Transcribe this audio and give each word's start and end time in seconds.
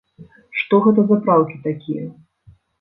Што 0.61 0.79
гэта 0.87 1.05
за 1.13 1.19
праўкі 1.29 1.63
такія? 1.71 2.11